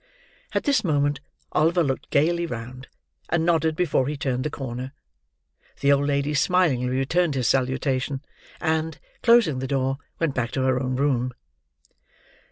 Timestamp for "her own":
10.63-10.95